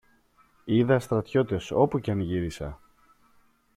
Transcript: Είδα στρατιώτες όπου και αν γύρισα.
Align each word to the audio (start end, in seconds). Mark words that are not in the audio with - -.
Είδα 0.65 0.99
στρατιώτες 0.99 1.71
όπου 1.71 1.99
και 1.99 2.11
αν 2.11 2.19
γύρισα. 2.19 2.79